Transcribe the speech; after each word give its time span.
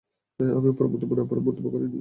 আমি 0.39 0.67
উপরের 0.69 0.91
মন্তব্য 0.93 1.11
না 1.15 1.23
পড়ে 1.25 1.41
মন্তব্য 1.41 1.67
করিনি। 1.69 1.89